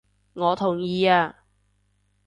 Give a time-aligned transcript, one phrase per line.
[0.33, 1.43] 我同意啊！